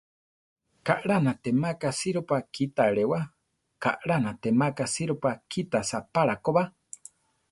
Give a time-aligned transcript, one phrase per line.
[0.85, 3.19] Kaʼlá natémaka sirópa kita alewá;
[3.83, 6.63] kaʼlá natémaka sirópa kita saʼpála koba.